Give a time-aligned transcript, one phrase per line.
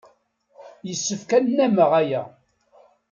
[0.87, 2.21] Yessefk ad nnameɣ aya.